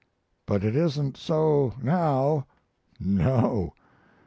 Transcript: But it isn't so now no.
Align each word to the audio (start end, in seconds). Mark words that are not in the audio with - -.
But 0.47 0.63
it 0.63 0.75
isn't 0.75 1.15
so 1.15 1.75
now 1.79 2.47
no. 2.99 3.75